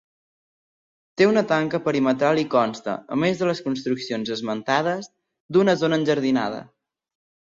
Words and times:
Té 1.21 1.25
una 1.31 1.41
tanca 1.51 1.79
perimetral 1.87 2.39
i 2.43 2.45
consta, 2.53 2.95
a 3.15 3.19
més 3.23 3.43
de 3.43 3.49
les 3.51 3.61
construccions 3.67 4.33
esmentades, 4.37 5.11
d'una 5.57 5.79
zona 5.83 6.01
enjardinada. 6.03 6.65